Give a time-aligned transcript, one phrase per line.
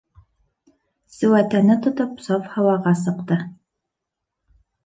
[1.15, 3.41] Сеүәтәне тотоп саф һауаға сыҡты.